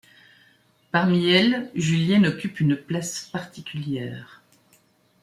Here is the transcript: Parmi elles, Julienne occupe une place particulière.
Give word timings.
Parmi 0.89 1.29
elles, 1.29 1.69
Julienne 1.75 2.25
occupe 2.25 2.59
une 2.59 2.75
place 2.75 3.25
particulière. 3.31 4.41